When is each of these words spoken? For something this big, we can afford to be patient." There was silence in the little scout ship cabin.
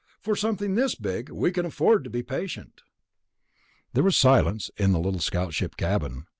For 0.19 0.35
something 0.35 0.73
this 0.73 0.95
big, 0.95 1.29
we 1.29 1.51
can 1.51 1.63
afford 1.63 2.03
to 2.05 2.09
be 2.09 2.23
patient." 2.23 2.81
There 3.93 4.03
was 4.03 4.17
silence 4.17 4.71
in 4.75 4.93
the 4.93 4.99
little 4.99 5.19
scout 5.19 5.53
ship 5.53 5.77
cabin. 5.77 6.25